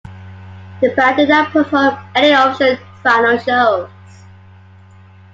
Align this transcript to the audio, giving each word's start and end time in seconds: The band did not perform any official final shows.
The 0.81 0.89
band 0.95 1.17
did 1.17 1.29
not 1.29 1.51
perform 1.51 1.95
any 2.15 2.31
official 2.31 2.75
final 3.03 3.37
shows. 3.37 3.87